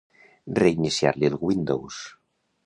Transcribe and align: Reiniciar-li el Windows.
Reiniciar-li 0.61 1.29
el 1.29 1.37
Windows. 1.43 2.01